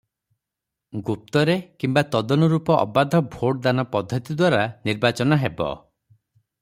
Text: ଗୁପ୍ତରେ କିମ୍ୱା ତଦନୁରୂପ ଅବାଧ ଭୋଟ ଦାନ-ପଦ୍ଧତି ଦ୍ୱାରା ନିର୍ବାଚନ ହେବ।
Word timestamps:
ଗୁପ୍ତରେ 1.09 1.55
କିମ୍ୱା 1.83 2.03
ତଦନୁରୂପ 2.15 2.77
ଅବାଧ 2.85 3.21
ଭୋଟ 3.37 3.61
ଦାନ-ପଦ୍ଧତି 3.69 4.39
ଦ୍ୱାରା 4.41 4.65
ନିର୍ବାଚନ 4.89 5.41
ହେବ। 5.45 5.71